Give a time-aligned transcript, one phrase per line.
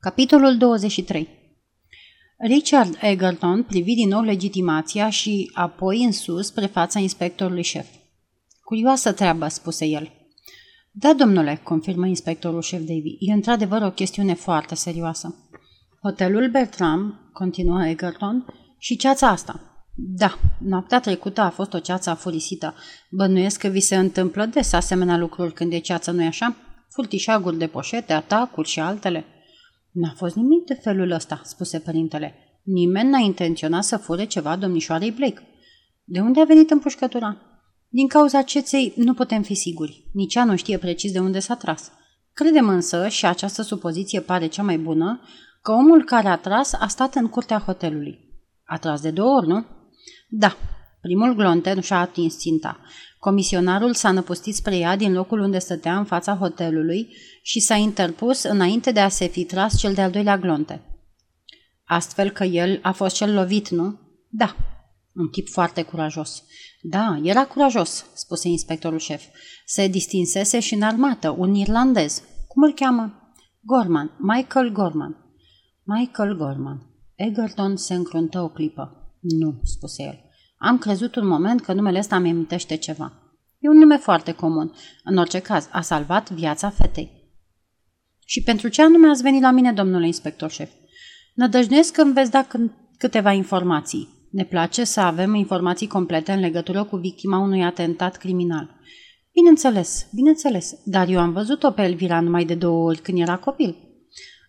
[0.00, 1.28] Capitolul 23
[2.38, 7.86] Richard Egerton privi din nou legitimația și apoi în sus spre fața inspectorului șef.
[8.64, 10.10] Curioasă treabă, spuse el.
[10.90, 13.16] Da, domnule, confirmă inspectorul șef Davy.
[13.18, 15.50] E într-adevăr o chestiune foarte serioasă.
[16.02, 18.46] Hotelul Bertram, continuă Egerton,
[18.78, 19.84] și ceața asta.
[19.94, 22.74] Da, noaptea trecută a fost o ceață afurisită.
[23.10, 26.56] Bănuiesc că vi se întâmplă des asemenea lucruri când e ceață, nu-i așa?
[26.88, 29.24] Furtișaguri de poșete, atacuri și altele.
[29.92, 32.34] N-a fost nimic de felul ăsta, spuse părintele.
[32.62, 35.42] Nimeni n-a intenționat să fure ceva domnișoarei Blake.
[36.04, 37.36] De unde a venit împușcătura?
[37.88, 40.08] Din cauza ceței nu putem fi siguri.
[40.12, 41.90] Nici ea nu știe precis de unde s-a tras.
[42.32, 45.20] Credem însă, și această supoziție pare cea mai bună,
[45.62, 48.18] că omul care a tras a stat în curtea hotelului.
[48.64, 49.64] A tras de două ori, nu?
[50.28, 50.56] Da.
[51.00, 52.80] Primul glonte nu și-a atins ținta.
[53.18, 57.08] Comisionarul s-a năpustit spre ea din locul unde stătea în fața hotelului
[57.42, 60.82] și s-a interpus înainte de a se fi tras cel de-al doilea glonte.
[61.84, 63.98] Astfel că el a fost cel lovit, nu?
[64.28, 64.56] Da.
[65.14, 66.42] Un tip foarte curajos.
[66.82, 69.24] Da, era curajos, spuse inspectorul șef.
[69.66, 72.22] Se distinsese și în armată, un irlandez.
[72.48, 73.34] Cum îl cheamă?
[73.60, 75.16] Gorman, Michael Gorman.
[75.84, 76.86] Michael Gorman.
[77.14, 79.14] Egerton se încruntă o clipă.
[79.20, 80.29] Nu, spuse el.
[80.62, 83.12] Am crezut un moment că numele ăsta mi amintește ceva.
[83.58, 84.72] E un nume foarte comun.
[85.04, 87.10] În orice caz, a salvat viața fetei.
[88.26, 90.70] Și pentru ce anume ați venit la mine, domnule inspector șef?
[91.34, 92.46] Nădăjduiesc că îmi veți da
[92.98, 94.08] câteva informații.
[94.30, 98.78] Ne place să avem informații complete în legătură cu victima unui atentat criminal.
[99.32, 103.76] Bineînțeles, bineînțeles, dar eu am văzut-o pe Elvira numai de două ori când era copil.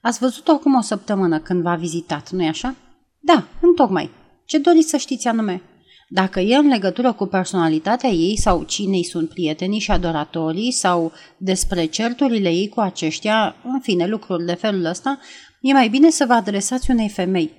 [0.02, 2.76] Ați văzut-o acum o săptămână când v-a vizitat, nu-i așa?
[3.20, 4.09] Da, întocmai.
[4.45, 5.62] Ce doriți să știți anume?
[6.14, 11.86] Dacă e în legătură cu personalitatea ei sau cine sunt prietenii și adoratorii sau despre
[11.86, 15.20] certurile ei cu aceștia, în fine, lucruri de felul ăsta,
[15.62, 17.52] e mai bine să vă adresați unei femei.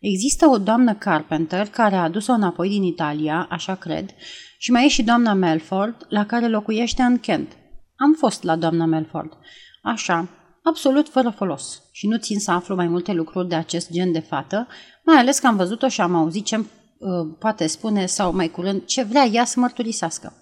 [0.00, 4.10] Există o doamnă Carpenter care a adus-o înapoi din Italia, așa cred,
[4.58, 7.52] și mai e și doamna Melford, la care locuiește în Kent.
[7.96, 9.32] Am fost la doamna Melford.
[9.82, 10.28] Așa,
[10.62, 11.82] absolut fără folos.
[11.92, 14.68] Și nu țin să aflu mai multe lucruri de acest gen de fată,
[15.04, 16.79] mai ales că am văzut-o și am auzit ce Uh,
[17.38, 20.32] poate spune, sau mai curând, ce vrea ea să mărturisească.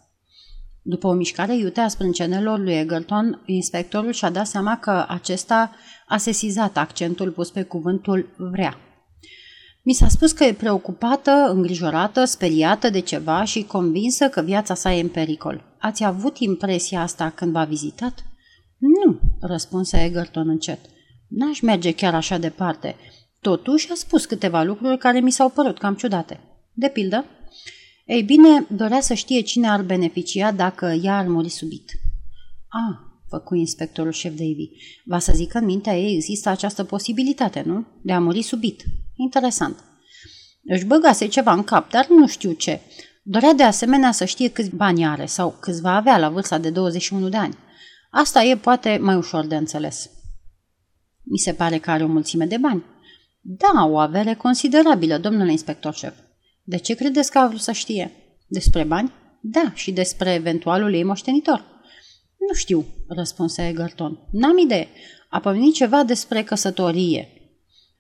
[0.83, 5.71] După o mișcare iute a sprâncenelor lui Egerton, inspectorul și-a dat seama că acesta
[6.07, 8.79] a sesizat accentul pus pe cuvântul vrea.
[9.83, 14.93] Mi s-a spus că e preocupată, îngrijorată, speriată de ceva și convinsă că viața sa
[14.93, 15.77] e în pericol.
[15.79, 18.25] Ați avut impresia asta când v-a vizitat?
[18.79, 20.79] Nu, răspunse Egerton încet.
[21.29, 22.97] N-aș merge chiar așa departe.
[23.41, 26.41] Totuși a spus câteva lucruri care mi s-au părut cam ciudate.
[26.73, 27.25] De pildă,
[28.07, 31.91] ei bine, dorea să știe cine ar beneficia dacă ea ar muri subit.
[32.69, 34.71] A, făcu inspectorul șef Davy.
[35.05, 37.87] Va să zic că în mintea ei există această posibilitate, nu?
[38.03, 38.83] De a muri subit.
[39.17, 39.85] Interesant.
[40.65, 42.81] Își băgase ceva în cap, dar nu știu ce.
[43.23, 46.71] Dorea de asemenea să știe câți bani are sau câți va avea la vârsta de
[46.71, 47.57] 21 de ani.
[48.11, 50.11] Asta e poate mai ușor de înțeles.
[51.23, 52.85] Mi se pare că are o mulțime de bani.
[53.51, 56.15] Da, o avere considerabilă, domnule inspector șef.
[56.63, 58.13] De ce credeți că a vrut să știe?
[58.47, 59.13] Despre bani?
[59.41, 61.65] Da, și despre eventualul ei moștenitor.
[62.49, 64.19] Nu știu, răspunse Egerton.
[64.33, 64.89] N-am idee.
[65.31, 67.29] A pomenit ceva despre căsătorie.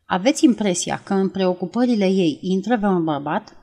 [0.04, 3.56] Aveți impresia că în preocupările ei intră vreun bărbat?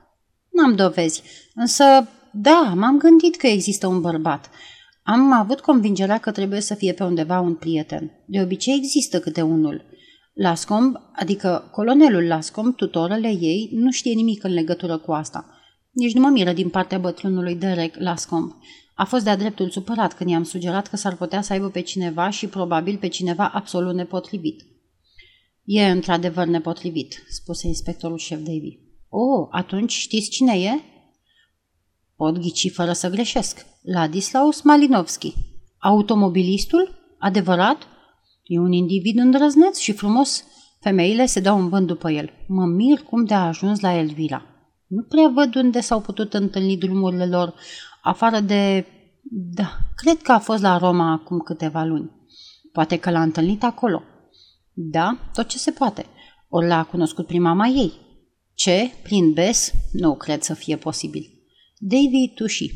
[0.52, 1.24] N-am dovezi,
[1.56, 1.84] însă,
[2.32, 4.50] da, m-am gândit că există un bărbat.
[5.04, 8.12] Am avut convingerea că trebuie să fie pe undeva un prieten.
[8.28, 9.94] De obicei există câte unul.
[10.36, 15.50] Lascomb, adică colonelul Lascomb, tutorele ei, nu știe nimic în legătură cu asta.
[15.92, 18.56] Nici nu mă miră din partea bătrânului Derek Lascomb.
[18.96, 22.30] A fost de-a dreptul supărat când i-am sugerat că s-ar putea să aibă pe cineva
[22.30, 24.66] și probabil pe cineva absolut nepotrivit.
[25.64, 28.80] E într-adevăr nepotrivit, spuse inspectorul șef Davy.
[29.10, 30.80] Oh, atunci știți cine e?
[32.16, 33.66] Pot ghici fără să greșesc.
[33.82, 35.34] Ladislaus Malinovski.
[35.78, 37.16] Automobilistul?
[37.20, 37.88] Adevărat?
[38.48, 40.44] E un individ îndrăzneț și frumos.
[40.80, 42.30] Femeile se dau în vânt după el.
[42.48, 44.46] Mă mir cum de a ajuns la Elvira.
[44.88, 47.54] Nu prea văd unde s-au putut întâlni drumurile lor,
[48.02, 48.86] afară de...
[49.32, 52.12] Da, cred că a fost la Roma acum câteva luni.
[52.72, 54.02] Poate că l-a întâlnit acolo.
[54.74, 56.06] Da, tot ce se poate.
[56.50, 57.94] Ori l-a cunoscut prin mama ei.
[58.54, 58.92] Ce?
[59.04, 59.72] Prin Bes?
[59.92, 61.26] Nu cred să fie posibil.
[61.78, 62.72] Davy tuși.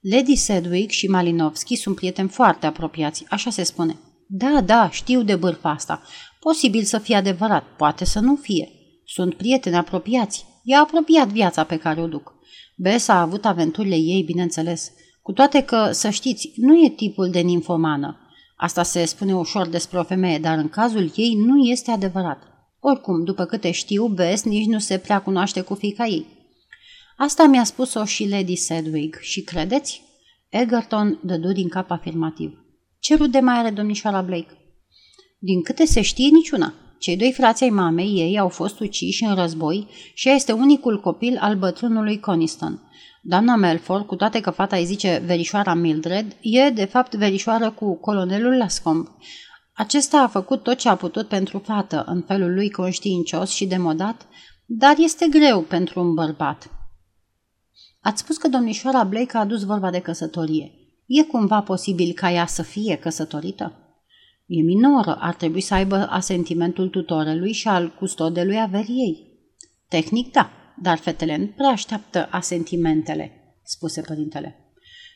[0.00, 3.98] Lady Sedwick și Malinovski sunt prieteni foarte apropiați, așa se spune.
[4.26, 6.02] Da, da, știu de bârfa asta.
[6.40, 8.68] Posibil să fie adevărat, poate să nu fie.
[9.04, 10.46] Sunt prieteni apropiați.
[10.62, 12.34] I-a apropiat viața pe care o duc.
[12.76, 14.92] Bess a avut aventurile ei, bineînțeles.
[15.22, 18.18] Cu toate că, să știți, nu e tipul de ninfomană.
[18.56, 22.42] Asta se spune ușor despre o femeie, dar în cazul ei nu este adevărat.
[22.80, 26.26] Oricum, după câte știu, Bess nici nu se prea cunoaște cu fica ei.
[27.16, 30.02] Asta mi-a spus-o și Lady Sedwig și credeți?
[30.48, 32.63] Egerton dădu din cap afirmativ.
[33.04, 34.56] Ce rude mai are domnișoara Blake?
[35.38, 36.74] Din câte se știe, niciuna.
[36.98, 41.00] Cei doi frați ai mamei ei au fost uciși în război și ea este unicul
[41.00, 42.82] copil al bătrânului Coniston.
[43.22, 47.96] Doamna Melford, cu toate că fata îi zice verișoara Mildred, e de fapt verișoară cu
[47.96, 49.08] colonelul Lascomb.
[49.72, 54.26] Acesta a făcut tot ce a putut pentru fată, în felul lui conștiincios și demodat,
[54.66, 56.70] dar este greu pentru un bărbat.
[58.00, 60.83] Ați spus că domnișoara Blake a adus vorba de căsătorie.
[61.06, 63.78] E cumva posibil ca ea să fie căsătorită?
[64.46, 69.32] E minoră, ar trebui să aibă asentimentul tutorelui și al custodelui averiei.
[69.88, 70.50] Tehnic, da,
[70.82, 74.58] dar fetele nu prea așteaptă asentimentele, spuse părintele.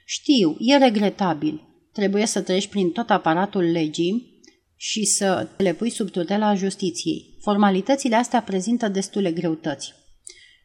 [0.05, 1.63] Știu, e regretabil.
[1.93, 4.41] Trebuie să treci prin tot aparatul legii
[4.77, 7.37] și să le pui sub tutela justiției.
[7.41, 9.95] Formalitățile astea prezintă destule greutăți.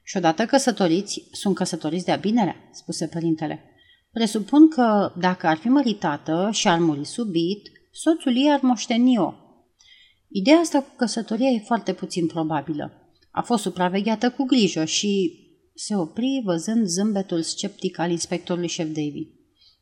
[0.04, 3.73] Și odată căsătoriți, sunt căsătoriți de-a binele, spuse părintele.
[4.14, 9.34] Presupun că, dacă ar fi măritată și ar muri subit, soțul ei ar moșteni-o.
[10.28, 12.92] Ideea asta cu căsătoria e foarte puțin probabilă.
[13.32, 15.42] A fost supravegheată cu grijă și
[15.76, 19.28] se opri văzând zâmbetul sceptic al inspectorului șef David.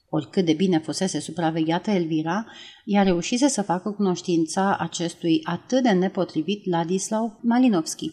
[0.09, 2.45] Oricât de bine fusese supravegheată Elvira,
[2.85, 8.11] ea reușise să facă cunoștința acestui atât de nepotrivit Ladislau Malinovski.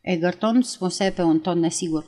[0.00, 2.04] Egerton spuse pe un ton nesigur.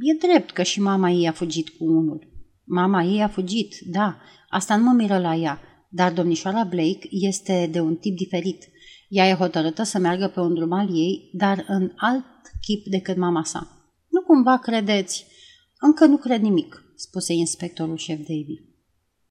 [0.00, 2.36] E drept că și mama ei a fugit cu unul.
[2.68, 4.16] Mama ei a fugit, da,
[4.48, 5.60] asta nu mă miră la ea,
[5.90, 8.64] dar domnișoara Blake este de un tip diferit–
[9.08, 12.24] ea e hotărâtă să meargă pe un drum al ei, dar în alt
[12.60, 13.90] chip decât mama sa.
[14.08, 15.26] Nu cumva credeți?
[15.80, 18.67] Încă nu cred nimic, spuse inspectorul șef Davy.